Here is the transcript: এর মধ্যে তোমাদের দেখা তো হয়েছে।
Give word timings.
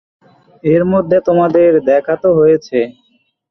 এর 0.63 0.83
মধ্যে 0.91 1.17
তোমাদের 1.27 1.69
দেখা 1.89 2.13
তো 2.23 2.29
হয়েছে। 2.39 2.79